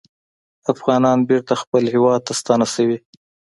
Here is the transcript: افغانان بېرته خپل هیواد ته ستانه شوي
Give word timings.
افغانان 0.73 1.19
بېرته 1.29 1.53
خپل 1.61 1.83
هیواد 1.93 2.19
ته 2.27 2.33
ستانه 2.39 2.65
شوي 2.73 2.97